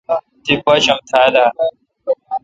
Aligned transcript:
تی 0.43 0.53
باشم 0.65 0.99
تھال 1.09 1.33
اؘ۔ 1.43 1.47